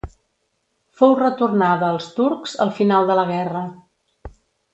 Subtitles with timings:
[1.01, 3.63] Fou retornada als turcs al final de la guerra.